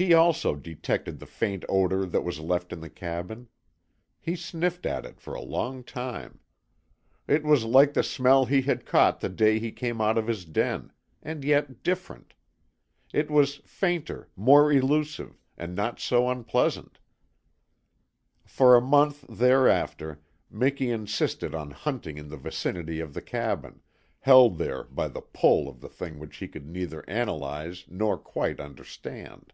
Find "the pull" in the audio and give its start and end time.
25.08-25.68